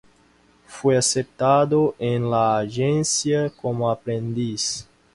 Fue 0.65 0.97
aceptado 0.97 1.93
en 1.99 2.31
la 2.31 2.57
agencia 2.57 3.51
como 3.51 3.91
aprendiz. 3.91 4.87